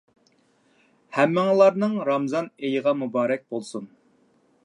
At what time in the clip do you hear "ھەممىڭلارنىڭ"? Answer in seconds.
1.17-1.93